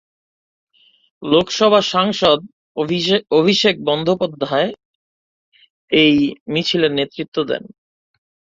[1.23, 2.39] লোকসভা সাংসদ
[3.37, 4.69] অভিষেক বন্দ্যোপাধ্যায়
[5.91, 6.15] এই
[6.47, 7.63] মিছিলের নেতৃত্ব দেন।